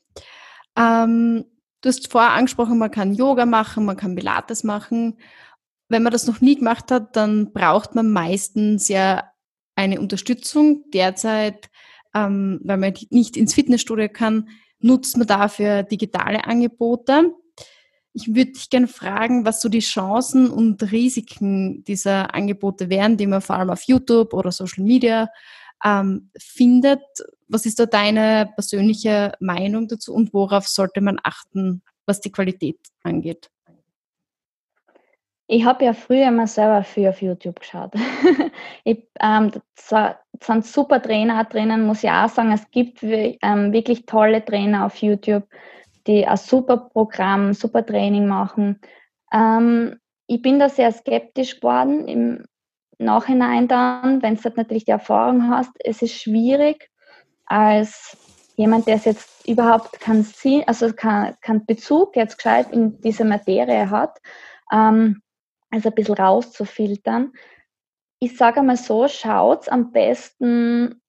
Ähm, 0.77 1.45
du 1.81 1.89
hast 1.89 2.11
vorher 2.11 2.31
angesprochen, 2.31 2.77
man 2.77 2.91
kann 2.91 3.13
Yoga 3.13 3.45
machen, 3.45 3.85
man 3.85 3.97
kann 3.97 4.15
Pilates 4.15 4.63
machen. 4.63 5.17
Wenn 5.89 6.03
man 6.03 6.11
das 6.11 6.27
noch 6.27 6.41
nie 6.41 6.55
gemacht 6.55 6.91
hat, 6.91 7.15
dann 7.15 7.53
braucht 7.53 7.95
man 7.95 8.11
meistens 8.11 8.87
ja 8.87 9.23
eine 9.75 9.99
Unterstützung. 9.99 10.83
Derzeit, 10.93 11.69
ähm, 12.13 12.59
weil 12.63 12.77
man 12.77 12.93
nicht 13.09 13.37
ins 13.37 13.53
Fitnessstudio 13.53 14.09
kann, 14.09 14.49
nutzt 14.79 15.17
man 15.17 15.27
dafür 15.27 15.83
digitale 15.83 16.45
Angebote. 16.45 17.33
Ich 18.13 18.27
würde 18.27 18.51
dich 18.51 18.69
gerne 18.69 18.87
fragen, 18.87 19.45
was 19.45 19.59
so 19.59 19.69
die 19.69 19.79
Chancen 19.79 20.49
und 20.49 20.91
Risiken 20.91 21.83
dieser 21.83 22.33
Angebote 22.33 22.89
wären, 22.89 23.17
die 23.17 23.27
man 23.27 23.41
vor 23.41 23.57
allem 23.57 23.71
auf 23.71 23.83
YouTube 23.83 24.33
oder 24.33 24.51
Social 24.51 24.83
Media 24.83 25.29
ähm, 25.83 26.29
findet. 26.37 27.01
Was 27.47 27.65
ist 27.65 27.79
da 27.79 27.85
deine 27.85 28.51
persönliche 28.55 29.33
Meinung 29.39 29.87
dazu 29.87 30.13
und 30.13 30.33
worauf 30.33 30.67
sollte 30.67 31.01
man 31.01 31.19
achten, 31.23 31.81
was 32.05 32.21
die 32.21 32.31
Qualität 32.31 32.77
angeht? 33.03 33.49
Ich 35.47 35.65
habe 35.65 35.85
ja 35.85 35.93
früher 35.93 36.29
immer 36.29 36.47
selber 36.47 36.83
viel 36.83 37.09
auf 37.09 37.21
YouTube 37.21 37.59
geschaut. 37.59 37.93
ich, 38.85 39.05
ähm, 39.19 39.51
da 39.89 40.19
sind 40.41 40.65
super 40.65 41.01
Trainer 41.01 41.43
drinnen, 41.43 41.85
muss 41.85 42.03
ich 42.03 42.09
auch 42.09 42.29
sagen. 42.29 42.51
Es 42.51 42.69
gibt 42.71 42.99
ähm, 43.03 43.73
wirklich 43.73 44.05
tolle 44.05 44.43
Trainer 44.43 44.85
auf 44.85 44.95
YouTube, 44.97 45.45
die 46.07 46.25
ein 46.25 46.37
super 46.37 46.77
Programm, 46.77 47.53
super 47.53 47.85
Training 47.85 48.27
machen. 48.27 48.79
Ähm, 49.31 49.99
ich 50.27 50.41
bin 50.41 50.59
da 50.59 50.69
sehr 50.69 50.91
skeptisch 50.91 51.59
geworden 51.59 52.07
im 52.07 52.45
Nachhinein 52.97 53.67
dann, 53.67 54.21
wenn 54.21 54.35
du 54.35 54.49
natürlich 54.55 54.85
die 54.85 54.91
Erfahrung 54.91 55.49
hast. 55.49 55.71
Es 55.79 56.01
ist 56.01 56.13
schwierig 56.13 56.89
als 57.45 58.17
jemand, 58.55 58.87
der 58.87 58.95
es 58.95 59.05
jetzt 59.05 59.47
überhaupt 59.47 59.99
keinen 59.99 60.25
also 60.67 60.93
keinen 60.93 61.35
kein 61.41 61.65
Bezug 61.65 62.15
jetzt 62.15 62.37
gescheit 62.37 62.71
in 62.71 63.01
diese 63.01 63.25
Materie 63.25 63.89
hat, 63.89 64.19
ähm, 64.71 65.21
also 65.69 65.89
ein 65.89 65.95
bisschen 65.95 66.15
rauszufiltern. 66.15 67.33
Ich 68.19 68.37
sage 68.37 68.61
mal 68.61 68.77
so, 68.77 69.07
schaut 69.07 69.69
am 69.69 69.91
besten, 69.91 71.01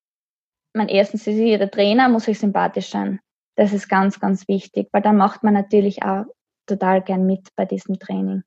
mein 0.72 0.88
erstens 0.88 1.26
ist 1.26 1.36
jeder 1.36 1.70
Trainer, 1.70 2.08
muss 2.08 2.28
euch 2.28 2.38
sympathisch 2.38 2.90
sein. 2.90 3.20
Das 3.56 3.72
ist 3.72 3.88
ganz, 3.88 4.20
ganz 4.20 4.48
wichtig, 4.48 4.88
weil 4.92 5.02
dann 5.02 5.16
macht 5.16 5.42
man 5.42 5.54
natürlich 5.54 6.02
auch 6.02 6.24
total 6.66 7.02
gern 7.02 7.26
mit 7.26 7.48
bei 7.56 7.64
diesem 7.64 7.98
Training. 7.98 8.42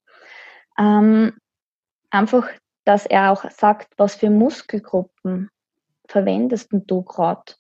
Ähm, 0.78 1.38
einfach, 2.10 2.48
dass 2.86 3.06
er 3.06 3.32
auch 3.32 3.50
sagt, 3.52 3.94
was 3.98 4.16
für 4.16 4.30
Muskelgruppen 4.30 5.50
verwendest 6.08 6.70
du 6.72 7.04
gerade. 7.04 7.54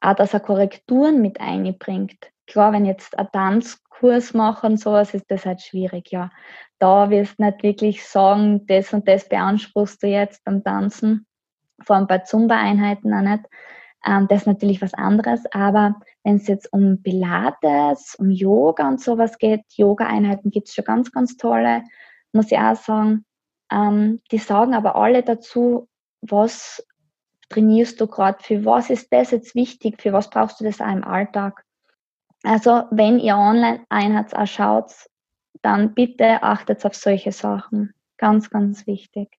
Auch, 0.00 0.14
dass 0.14 0.34
er 0.34 0.40
Korrekturen 0.40 1.22
mit 1.22 1.40
einbringt. 1.40 2.30
Klar, 2.46 2.72
wenn 2.72 2.84
jetzt 2.84 3.18
ein 3.18 3.28
Tanzkurs 3.32 4.34
machen 4.34 4.76
sowas, 4.76 5.14
ist 5.14 5.30
das 5.30 5.46
halt 5.46 5.62
schwierig, 5.62 6.10
ja. 6.10 6.30
Da 6.78 7.08
wirst 7.08 7.38
du 7.38 7.44
nicht 7.44 7.62
wirklich 7.62 8.04
sagen, 8.04 8.66
das 8.66 8.92
und 8.92 9.08
das 9.08 9.28
beanspruchst 9.28 10.02
du 10.02 10.08
jetzt 10.08 10.44
beim 10.44 10.62
Tanzen, 10.62 11.26
vor 11.80 11.96
allem 11.96 12.06
bei 12.06 12.18
Zumba-Einheiten 12.18 13.14
auch 13.14 13.22
nicht. 13.22 13.44
Ähm, 14.06 14.28
das 14.28 14.42
ist 14.42 14.46
natürlich 14.46 14.82
was 14.82 14.94
anderes, 14.94 15.44
aber 15.52 15.96
wenn 16.22 16.36
es 16.36 16.46
jetzt 16.46 16.72
um 16.72 17.02
Pilates, 17.02 18.14
um 18.16 18.30
Yoga 18.30 18.88
und 18.88 19.00
sowas 19.00 19.38
geht, 19.38 19.62
Yoga-Einheiten 19.70 20.50
gibt 20.50 20.68
es 20.68 20.74
schon 20.74 20.84
ganz, 20.84 21.10
ganz 21.10 21.36
tolle, 21.36 21.82
muss 22.32 22.52
ich 22.52 22.58
auch 22.58 22.76
sagen. 22.76 23.24
Ähm, 23.70 24.20
die 24.30 24.38
sagen 24.38 24.74
aber 24.74 24.96
alle 24.96 25.22
dazu, 25.22 25.88
was 26.20 26.86
trainierst 27.48 28.00
du 28.00 28.06
gerade, 28.06 28.42
für 28.42 28.64
was 28.64 28.90
ist 28.90 29.12
das 29.12 29.30
jetzt 29.30 29.54
wichtig, 29.54 30.02
für 30.02 30.12
was 30.12 30.28
brauchst 30.28 30.60
du 30.60 30.64
das 30.64 30.80
auch 30.80 30.92
im 30.92 31.04
Alltag. 31.04 31.64
Also 32.42 32.84
wenn 32.90 33.18
ihr 33.18 33.36
Online-Einheits 33.36 34.34
auch 34.34 34.46
schaut, 34.46 34.92
dann 35.62 35.94
bitte 35.94 36.42
achtet 36.42 36.84
auf 36.84 36.94
solche 36.94 37.32
Sachen. 37.32 37.94
Ganz, 38.18 38.50
ganz 38.50 38.86
wichtig. 38.86 39.38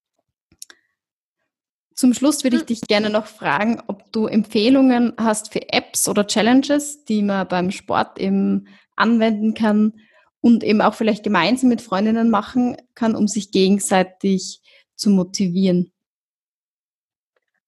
Zum 1.95 2.13
Schluss 2.13 2.43
würde 2.43 2.57
ich 2.57 2.63
hm. 2.63 2.67
dich 2.67 2.81
gerne 2.81 3.09
noch 3.09 3.25
fragen, 3.25 3.81
ob 3.87 4.11
du 4.11 4.27
Empfehlungen 4.27 5.13
hast 5.17 5.53
für 5.53 5.69
Apps 5.71 6.07
oder 6.09 6.27
Challenges, 6.27 7.05
die 7.05 7.23
man 7.23 7.47
beim 7.47 7.71
Sport 7.71 8.19
eben 8.19 8.67
anwenden 8.97 9.53
kann 9.53 9.93
und 10.41 10.63
eben 10.63 10.81
auch 10.81 10.93
vielleicht 10.93 11.23
gemeinsam 11.23 11.69
mit 11.69 11.81
Freundinnen 11.81 12.29
machen 12.29 12.77
kann, 12.95 13.15
um 13.15 13.27
sich 13.27 13.51
gegenseitig 13.51 14.61
zu 14.95 15.09
motivieren. 15.09 15.91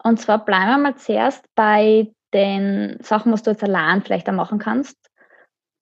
Und 0.04 0.20
zwar 0.20 0.44
bleiben 0.44 0.72
wir 0.72 0.78
mal 0.78 0.96
zuerst 0.98 1.44
bei 1.56 2.14
den 2.34 2.98
Sachen, 3.02 3.32
was 3.32 3.44
du 3.44 3.52
jetzt 3.52 3.64
allein 3.64 4.02
vielleicht 4.02 4.30
auch 4.30 4.34
machen 4.34 4.60
kannst. 4.60 4.98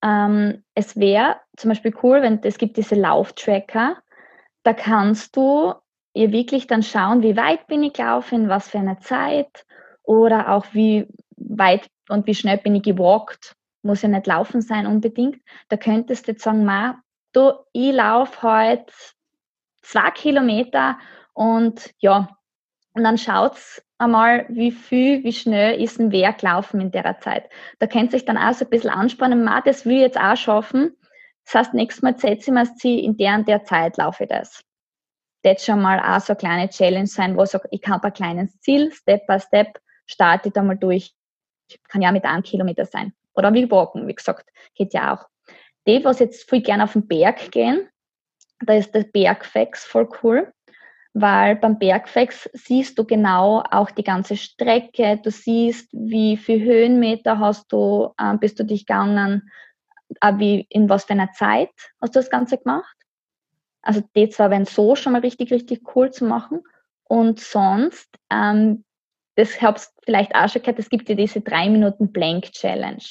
Ähm, 0.04 0.64
es 0.76 0.96
wäre 0.96 1.38
zum 1.58 1.70
Beispiel 1.70 1.94
cool, 2.04 2.22
wenn 2.22 2.42
es 2.44 2.58
gibt 2.58 2.78
diese 2.78 2.96
Lauftracker, 2.96 3.98
da 4.64 4.74
kannst 4.74 5.36
du 5.36 5.74
ihr 6.16 6.32
wirklich 6.32 6.66
dann 6.66 6.82
schauen, 6.82 7.22
wie 7.22 7.38
weit 7.38 7.68
bin 7.68 7.84
ich 7.84 7.94
gelaufen, 7.94 8.50
was 8.50 8.70
für 8.70 8.80
eine 8.80 9.00
Zeit 9.00 9.66
oder 10.02 10.52
auch 10.52 10.66
wie 10.72 11.08
weit 11.36 11.88
und 12.10 12.26
wie 12.26 12.34
schnell 12.34 12.58
bin 12.58 12.74
ich 12.76 12.84
gewalkt. 12.84 13.56
Muss 13.84 14.02
ja 14.02 14.10
nicht 14.10 14.26
laufen 14.26 14.62
sein 14.62 14.88
unbedingt. 14.88 15.40
Da 15.70 15.78
könntest 15.78 16.28
du 16.28 16.32
jetzt 16.32 16.44
sagen, 16.44 16.66
Ma, 16.66 17.02
du, 17.34 17.52
ich 17.74 17.94
laufe 17.94 18.42
heute 18.42 18.94
zwei 19.82 20.10
Kilometer 20.12 20.98
und 21.34 21.94
ja, 22.00 22.30
und 22.94 23.04
dann 23.04 23.18
schaut's 23.18 23.84
einmal, 23.98 24.46
wie 24.48 24.72
viel, 24.72 25.22
wie 25.26 25.34
schnell 25.34 25.82
ist 25.82 26.00
ein 26.00 26.14
Wer 26.14 26.32
gelaufen 26.32 26.80
in 26.80 26.92
der 26.92 27.20
Zeit. 27.20 27.50
Da 27.80 27.88
könnt 27.88 28.12
sich 28.12 28.24
dann 28.24 28.38
auch 28.38 28.54
so 28.54 28.64
ein 28.64 28.70
bisschen 28.70 28.90
anspannen, 28.90 29.44
Ma, 29.44 29.60
das 29.60 29.86
will 29.86 29.98
ich 29.98 30.02
jetzt 30.02 30.20
auch 30.20 30.38
schaffen. 30.38 30.96
Das 31.44 31.56
heißt, 31.56 31.74
nächstes 31.74 32.02
Mal 32.02 32.18
setze 32.18 32.50
ich 32.50 32.54
mir 32.54 32.62
das 32.62 32.76
Ziel, 32.78 33.04
in 33.04 33.18
der 33.18 33.36
und 33.36 33.48
der 33.50 33.66
Zeit 33.66 33.98
laufe 33.98 34.24
ich 34.24 34.30
das 34.30 34.64
das 35.46 35.64
schon 35.64 35.82
mal 35.82 36.00
auch 36.00 36.20
so 36.20 36.34
eine 36.34 36.38
kleine 36.38 36.70
Challenge 36.70 37.08
sein, 37.08 37.38
wo 37.38 37.46
sage, 37.46 37.68
ich 37.72 37.82
habe 37.88 38.08
ein 38.08 38.14
kleines 38.14 38.60
Ziel, 38.62 38.92
Step 38.92 39.26
by 39.28 39.40
Step, 39.40 39.80
starte 40.06 40.50
ich 40.50 40.54
da 40.54 40.64
mal 40.64 40.78
durch. 40.78 41.14
Kann 41.88 42.02
ja 42.02 42.12
mit 42.12 42.26
einem 42.26 42.44
Kilometer 42.44 42.86
sein. 42.86 43.14
Oder 43.34 43.54
wie 43.54 43.70
walken, 43.70 44.08
wie 44.08 44.16
gesagt, 44.16 44.50
geht 44.76 44.94
ja 44.94 45.14
auch. 45.14 45.28
Die, 45.88 46.04
was 46.04 46.20
jetzt 46.20 46.50
viel 46.50 46.62
gerne 46.62 46.84
auf 46.84 46.94
den 46.94 47.08
Berg 47.08 47.52
gehen, 47.52 47.88
da 48.66 48.74
ist 48.74 48.94
der 48.94 49.04
Bergfex 49.04 49.86
voll 49.86 50.10
cool, 50.24 50.52
weil 51.14 51.56
beim 51.56 51.78
Bergfex 51.78 52.50
siehst 52.54 52.98
du 52.98 53.06
genau 53.06 53.64
auch 53.72 53.92
die 53.92 54.04
ganze 54.04 54.38
Strecke, 54.38 55.20
du 55.22 55.30
siehst, 55.32 55.90
wie 55.94 56.38
viel 56.38 56.64
Höhenmeter 56.64 57.40
hast 57.40 57.72
du, 57.72 58.14
äh, 58.18 58.36
bist 58.38 58.60
du 58.60 58.64
dich 58.64 58.86
gegangen, 58.86 59.50
äh, 60.22 60.34
wie, 60.38 60.66
in 60.70 60.90
was 60.90 61.06
für 61.06 61.14
einer 61.14 61.32
Zeit 61.34 61.72
hast 62.02 62.16
du 62.16 62.20
das 62.20 62.30
Ganze 62.30 62.58
gemacht. 62.58 62.96
Also 63.86 64.02
die 64.16 64.30
zwei 64.30 64.50
wären 64.50 64.66
so 64.66 64.96
schon 64.96 65.14
mal 65.14 65.22
richtig, 65.22 65.52
richtig 65.52 65.96
cool 65.96 66.12
zu 66.12 66.26
machen. 66.26 66.64
Und 67.04 67.40
sonst, 67.40 68.10
ähm, 68.32 68.84
das 69.36 69.62
habt 69.62 69.88
vielleicht 70.04 70.34
auch 70.34 70.50
schon 70.50 70.64
gehört, 70.64 70.80
es 70.80 70.90
gibt 70.90 71.08
ja 71.08 71.16
diese 71.16 71.42
drei 71.42 71.70
Minuten 71.70 72.12
Blank 72.12 72.52
Challenge. 72.52 73.04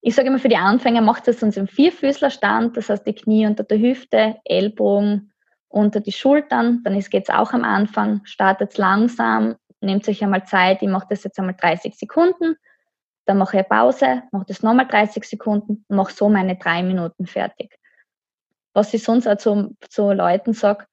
Ich 0.00 0.14
sage 0.14 0.28
immer 0.28 0.38
für 0.38 0.48
die 0.48 0.56
Anfänger, 0.56 1.02
macht 1.02 1.28
es 1.28 1.42
uns 1.42 1.56
im 1.56 1.66
Vierfüßlerstand, 1.66 2.76
das 2.76 2.88
heißt 2.88 3.06
die 3.06 3.14
Knie 3.14 3.46
unter 3.46 3.64
der 3.64 3.78
Hüfte, 3.78 4.36
Ellbogen 4.44 5.32
unter 5.68 6.00
die 6.00 6.12
Schultern, 6.12 6.82
dann 6.84 6.98
geht 6.98 7.28
es 7.28 7.34
auch 7.34 7.52
am 7.52 7.64
Anfang, 7.64 8.20
startet 8.24 8.78
langsam, 8.78 9.56
nehmt 9.80 10.08
euch 10.08 10.22
einmal 10.22 10.44
Zeit, 10.44 10.82
ich 10.82 10.88
mache 10.88 11.06
das 11.10 11.24
jetzt 11.24 11.38
einmal 11.38 11.56
30 11.58 11.94
Sekunden, 11.96 12.56
dann 13.24 13.38
mache 13.38 13.56
ich 13.56 13.66
eine 13.66 13.80
Pause, 13.80 14.22
mache 14.30 14.44
das 14.46 14.62
nochmal 14.62 14.86
30 14.86 15.24
Sekunden, 15.24 15.84
mache 15.88 16.12
so 16.12 16.28
meine 16.28 16.56
drei 16.56 16.82
Minuten 16.82 17.26
fertig 17.26 17.78
was 18.74 18.92
ich 18.92 19.02
sonst 19.02 19.26
auch 19.26 19.38
zu, 19.38 19.76
zu 19.88 20.12
Leuten 20.12 20.52
sage, 20.52 20.84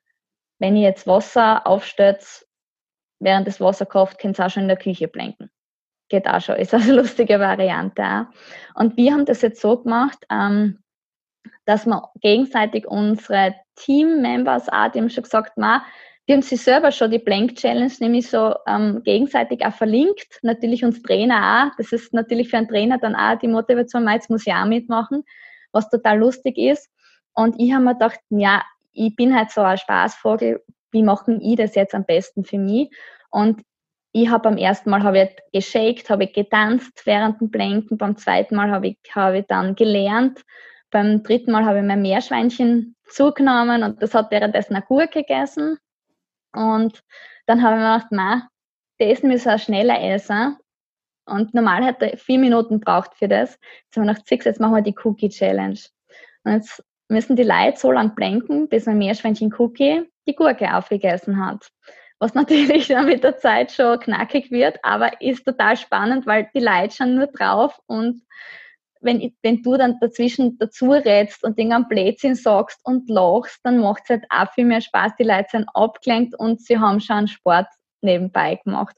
wenn 0.60 0.76
ihr 0.76 0.88
jetzt 0.88 1.08
Wasser 1.08 1.68
aufstellt, 1.68 2.46
während 3.20 3.48
das 3.48 3.60
Wasser 3.60 3.86
kocht, 3.86 4.20
könnt 4.20 4.40
ihr 4.40 4.46
auch 4.46 4.50
schon 4.50 4.64
in 4.64 4.70
der 4.70 4.78
Küche 4.78 5.08
blenken. 5.08 5.50
Geht 6.08 6.28
auch 6.28 6.40
schon, 6.40 6.56
ist 6.56 6.74
eine 6.74 6.94
lustige 6.94 7.40
Variante 7.40 8.04
auch. 8.04 8.80
Und 8.80 8.96
wir 8.98 9.14
haben 9.14 9.26
das 9.26 9.42
jetzt 9.42 9.62
so 9.62 9.78
gemacht, 9.78 10.20
ähm, 10.30 10.80
dass 11.66 11.86
wir 11.86 12.10
gegenseitig 12.22 12.88
unsere 12.88 13.56
Team-Members 13.76 14.70
auch, 14.70 14.92
die 14.92 15.00
haben 15.00 15.10
schon 15.10 15.24
gesagt, 15.24 15.58
ma, 15.58 15.84
wir 16.26 16.36
haben 16.36 16.44
sie 16.44 16.56
selber 16.56 16.92
schon 16.92 17.12
die 17.12 17.20
Blank 17.20 17.56
Challenge 17.56 17.92
nämlich 18.00 18.30
so 18.30 18.54
ähm, 18.68 19.02
gegenseitig 19.04 19.66
auch 19.66 19.74
verlinkt. 19.74 20.40
Natürlich 20.44 20.84
uns 20.84 21.02
Trainer 21.02 21.66
auch. 21.66 21.76
Das 21.78 21.92
ist 21.92 22.14
natürlich 22.14 22.50
für 22.50 22.58
einen 22.58 22.68
Trainer 22.68 23.00
dann 23.00 23.16
auch 23.16 23.40
die 23.40 23.48
Motivation, 23.48 24.08
jetzt 24.08 24.30
muss 24.30 24.46
ich 24.46 24.54
auch 24.54 24.66
mitmachen, 24.66 25.24
was 25.72 25.90
total 25.90 26.20
lustig 26.20 26.58
ist. 26.58 26.90
Und 27.34 27.60
ich 27.60 27.74
habe 27.74 27.84
mir 27.84 27.94
gedacht, 27.94 28.20
ja, 28.30 28.64
ich 28.94 29.16
bin 29.16 29.36
halt 29.36 29.52
so 29.52 29.62
ein 29.62 29.78
Spaßvogel, 29.78 30.64
wie 30.92 31.04
mache 31.04 31.38
ich 31.42 31.56
das 31.56 31.76
jetzt 31.76 31.96
am 31.96 32.06
besten 32.06 32.44
für 32.44 32.58
mich? 32.58 32.90
Und 33.30 33.62
ich 34.12 34.30
habe 34.30 34.50
beim 34.50 34.58
ersten 34.58 34.90
Mal 34.90 35.04
habe 35.04 35.22
ich 35.22 35.38
geshakt, 35.54 36.10
habe 36.10 36.26
ich 36.26 36.34
getanzt 36.34 37.06
während 37.06 37.40
dem 37.40 37.50
Blenken, 37.50 37.98
beim 37.98 38.18
zweiten 38.18 38.56
Mal 38.56 38.70
habe 38.70 38.88
ich, 38.88 38.98
habe 39.16 39.40
ich 39.40 39.46
dann 39.48 39.76
gelernt, 39.76 40.42
beim 40.90 41.24
dritten 41.24 41.52
Mal 41.52 41.66
habe 41.66 41.80
ich 41.80 41.86
mein 41.86 42.02
Meerschweinchen 42.02 42.96
zugenommen 43.08 43.84
und 43.84 44.02
das 44.02 44.14
hat 44.14 44.32
währenddessen 44.32 44.76
eine 44.76 44.86
Gurke 44.86 45.24
gegessen. 45.24 45.78
Und 46.54 47.02
dann 47.46 47.64
habe 47.64 47.76
ich 47.76 47.82
mir 47.82 48.00
gedacht, 48.00 48.52
ist 49.00 49.24
nämlich 49.24 49.44
so 49.44 49.50
ein 49.50 49.60
schneller 49.60 50.02
Esser 50.02 50.58
und 51.26 51.54
normal 51.54 51.96
er 52.00 52.18
vier 52.18 52.40
Minuten 52.40 52.80
braucht 52.80 53.16
für 53.16 53.28
das. 53.28 53.58
Jetzt 53.86 53.98
haben 53.98 54.06
wir 54.06 54.18
sechs, 54.26 54.46
jetzt 54.46 54.60
machen 54.60 54.76
wir 54.76 54.82
die 54.82 54.96
Cookie 55.04 55.30
Challenge. 55.30 55.80
Und 56.44 56.54
jetzt 56.54 56.84
müssen 57.12 57.36
die 57.36 57.44
Leute 57.44 57.78
so 57.78 57.92
lang 57.92 58.16
blenken, 58.16 58.68
bis 58.70 58.88
ein 58.88 58.98
Meerschweinchen 58.98 59.54
Cookie 59.58 60.04
die 60.28 60.36
Gurke 60.36 60.74
aufgegessen 60.76 61.46
hat. 61.46 61.68
Was 62.20 62.34
natürlich 62.36 62.88
dann 62.88 63.06
mit 63.06 63.24
der 63.24 63.38
Zeit 63.38 63.72
schon 63.72 64.00
knackig 64.00 64.50
wird, 64.52 64.80
aber 64.84 65.22
ist 65.22 65.46
total 65.46 65.78
spannend, 65.78 66.26
weil 66.26 66.50
die 66.56 66.60
Leute 66.60 66.96
schauen 66.96 67.16
nur 67.16 67.28
drauf 67.28 67.80
und 67.86 68.22
wenn, 69.04 69.34
wenn 69.42 69.64
du 69.64 69.78
dann 69.78 69.98
dazwischen 70.00 70.60
dazu 70.60 70.92
rätst 70.92 71.44
und 71.44 71.58
den 71.58 71.74
am 71.74 71.88
Blödsinn 71.88 72.36
sagst 72.36 72.80
und 72.84 73.10
lachst, 73.10 73.60
dann 73.64 73.80
macht 73.80 74.04
es 74.04 74.10
halt 74.12 74.26
auch 74.30 74.54
viel 74.54 74.66
mehr 74.66 74.82
Spaß. 74.82 75.14
Die 75.18 75.24
Leute 75.24 75.48
sind 75.50 75.68
abgelenkt 75.74 76.38
und 76.38 76.62
sie 76.62 76.78
haben 76.78 77.00
schon 77.00 77.28
Sport 77.28 77.66
nebenbei 78.02 78.60
gemacht. 78.64 78.96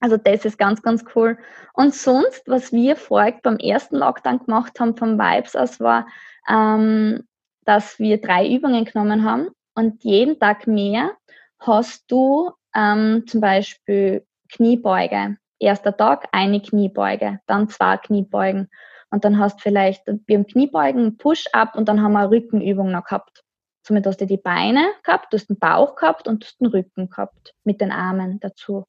Also 0.00 0.18
das 0.18 0.44
ist 0.44 0.58
ganz, 0.58 0.82
ganz 0.82 1.02
cool. 1.14 1.38
Und 1.72 1.94
sonst, 1.94 2.42
was 2.46 2.72
wir 2.72 2.96
vorher 2.96 3.38
beim 3.42 3.56
ersten 3.56 3.96
Lockdown 3.96 4.44
gemacht 4.44 4.78
haben 4.78 4.96
vom 4.96 5.18
Vibes 5.18 5.56
aus, 5.56 5.80
war, 5.80 6.06
ähm, 6.48 7.26
dass 7.64 7.98
wir 7.98 8.20
drei 8.20 8.48
Übungen 8.48 8.84
genommen 8.84 9.24
haben 9.24 9.48
und 9.74 10.04
jeden 10.04 10.38
Tag 10.38 10.66
mehr 10.66 11.12
hast 11.58 12.10
du 12.10 12.52
ähm, 12.74 13.24
zum 13.26 13.40
Beispiel 13.40 14.24
Kniebeuge. 14.50 15.36
Erster 15.58 15.96
Tag 15.96 16.28
eine 16.32 16.60
Kniebeuge, 16.60 17.40
dann 17.46 17.68
zwei 17.68 17.96
Kniebeugen. 17.96 18.68
Und 19.10 19.24
dann 19.24 19.38
hast 19.38 19.58
du 19.58 19.62
vielleicht 19.62 20.04
beim 20.26 20.46
Kniebeugen 20.46 21.16
Push-Up 21.16 21.74
und 21.76 21.88
dann 21.88 22.02
haben 22.02 22.12
wir 22.12 22.20
eine 22.20 22.30
Rückenübung 22.30 22.90
noch 22.90 23.04
gehabt. 23.04 23.42
Somit 23.86 24.06
hast 24.06 24.20
du 24.20 24.26
die 24.26 24.36
Beine 24.36 24.84
gehabt, 25.04 25.32
du 25.32 25.38
hast 25.38 25.48
den 25.48 25.58
Bauch 25.58 25.94
gehabt 25.94 26.26
und 26.26 26.42
du 26.42 26.46
hast 26.46 26.60
den 26.60 26.66
Rücken 26.66 27.08
gehabt 27.08 27.54
mit 27.64 27.80
den 27.80 27.92
Armen 27.92 28.40
dazu. 28.40 28.84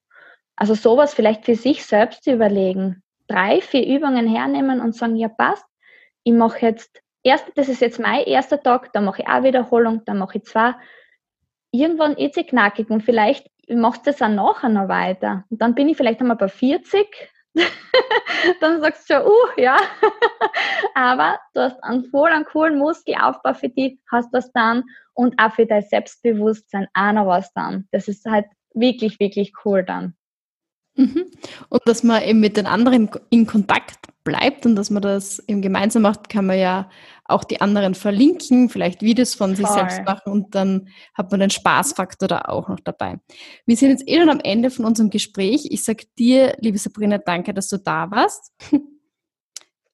Also 0.56 0.74
sowas 0.74 1.14
vielleicht 1.14 1.46
für 1.46 1.56
sich 1.56 1.86
selbst 1.86 2.26
überlegen. 2.28 3.04
Drei, 3.28 3.62
vier 3.62 3.86
Übungen 3.86 4.28
hernehmen 4.28 4.82
und 4.82 4.96
sagen, 4.96 5.16
ja 5.16 5.30
passt, 5.30 5.66
ich 6.24 6.34
mache 6.34 6.66
jetzt, 6.66 7.02
erst, 7.28 7.52
das 7.56 7.68
ist 7.68 7.82
jetzt 7.82 8.00
mein 8.00 8.24
erster 8.24 8.62
Tag, 8.62 8.94
dann 8.94 9.06
mache 9.06 9.22
ich 9.22 9.28
eine 9.28 9.48
Wiederholung, 9.48 10.04
dann 10.06 10.18
mache 10.18 10.38
ich 10.38 10.46
zwei. 10.46 10.76
Irgendwann 11.72 12.16
ist 12.16 12.36
sie 12.36 12.46
knackig 12.46 12.90
und 12.90 13.04
vielleicht 13.04 13.50
machst 13.70 14.08
du 14.08 14.12
das 14.12 14.22
auch 14.22 14.30
nachher 14.30 14.70
noch 14.70 14.88
weiter. 14.88 15.44
Und 15.50 15.62
dann 15.62 15.76
bin 15.76 15.90
ich 15.90 15.98
vielleicht 15.98 16.22
einmal 16.22 16.38
bei 16.38 16.48
40, 16.48 17.06
dann 18.62 18.82
sagst 18.82 19.10
du 19.10 19.16
schon, 19.16 19.26
uh, 19.26 19.62
ja. 19.62 19.78
Aber 20.96 21.40
du 21.54 21.62
hast 21.62 21.84
einen 21.84 22.06
voll 22.06 22.30
einen 22.30 22.46
coolen 22.46 22.78
Muskelaufbau 22.78 23.54
für 23.54 23.70
dich, 23.70 24.00
hast 24.10 24.32
was 24.32 24.52
dann 24.54 24.84
und 25.14 25.36
auch 25.38 25.54
für 25.54 25.66
dein 25.66 25.84
Selbstbewusstsein 25.84 26.88
auch 26.94 27.12
noch 27.12 27.28
was 27.28 27.52
dann. 27.54 27.88
Das 27.92 28.08
ist 28.08 28.26
halt 28.26 28.46
wirklich, 28.74 29.20
wirklich 29.20 29.54
cool 29.66 29.84
dann. 29.84 30.16
Mhm. 30.98 31.26
Und 31.70 31.82
dass 31.86 32.04
man 32.04 32.24
eben 32.24 32.40
mit 32.40 32.58
den 32.58 32.66
anderen 32.66 33.10
in 33.30 33.46
Kontakt 33.46 34.08
bleibt 34.24 34.66
und 34.66 34.76
dass 34.76 34.90
man 34.90 35.02
das 35.02 35.40
eben 35.48 35.62
gemeinsam 35.62 36.02
macht, 36.02 36.28
kann 36.28 36.48
man 36.48 36.60
ja 36.60 36.90
auch 37.24 37.46
die 37.46 37.62
anderen 37.62 37.96
verlinken, 37.96 38.68
vielleicht 38.68 39.02
Videos 39.02 39.36
von 39.36 39.56
sich 39.56 39.66
Voll. 39.66 39.76
selbst 39.78 40.04
machen 40.04 40.32
und 40.34 40.54
dann 40.54 40.90
hat 41.14 41.32
man 41.32 41.40
den 41.40 41.50
Spaßfaktor 41.50 42.28
da 42.28 42.42
auch 42.42 42.68
noch 42.68 42.82
dabei. 42.82 43.20
Wir 43.66 43.78
sind 43.78 43.92
jetzt 43.92 44.08
eh 44.08 44.20
schon 44.20 44.30
am 44.30 44.42
Ende 44.42 44.70
von 44.70 44.84
unserem 44.84 45.10
Gespräch. 45.10 45.68
Ich 45.70 45.86
sage 45.86 46.06
dir, 46.18 46.58
liebe 46.60 46.78
Sabrina, 46.78 47.20
danke, 47.20 47.54
dass 47.54 47.70
du 47.70 47.78
da 47.78 48.12
warst. 48.12 48.52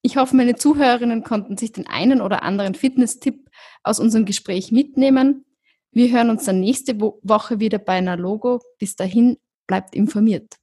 Ich 0.06 0.18
hoffe, 0.18 0.36
meine 0.36 0.56
Zuhörerinnen 0.56 1.24
konnten 1.24 1.56
sich 1.56 1.72
den 1.72 1.88
einen 1.88 2.20
oder 2.20 2.44
anderen 2.44 2.76
Fitness-Tipp 2.76 3.50
aus 3.84 4.02
unserem 4.02 4.26
Gespräch 4.26 4.70
mitnehmen. 4.70 5.46
Wir 5.94 6.12
hören 6.12 6.30
uns 6.30 6.44
dann 6.44 6.60
nächste 6.60 7.00
Woche 7.00 7.62
wieder 7.62 7.78
bei 7.78 7.94
einer 7.94 8.18
Logo. 8.18 8.60
Bis 8.80 8.98
dahin, 8.98 9.38
bleibt 9.66 9.96
informiert. 9.96 10.58